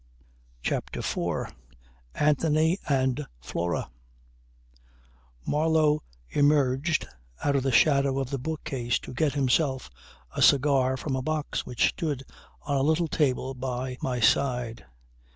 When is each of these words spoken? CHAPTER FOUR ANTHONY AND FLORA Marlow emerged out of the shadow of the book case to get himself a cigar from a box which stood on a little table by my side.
CHAPTER 0.63 1.03
FOUR 1.03 1.51
ANTHONY 2.15 2.79
AND 2.89 3.27
FLORA 3.39 3.91
Marlow 5.45 6.01
emerged 6.31 7.07
out 7.43 7.55
of 7.55 7.61
the 7.61 7.71
shadow 7.71 8.17
of 8.17 8.31
the 8.31 8.39
book 8.39 8.63
case 8.63 8.97
to 8.97 9.13
get 9.13 9.33
himself 9.33 9.91
a 10.35 10.41
cigar 10.41 10.97
from 10.97 11.15
a 11.15 11.21
box 11.21 11.67
which 11.67 11.89
stood 11.89 12.23
on 12.63 12.77
a 12.77 12.81
little 12.81 13.07
table 13.07 13.53
by 13.53 13.99
my 14.01 14.19
side. 14.19 14.87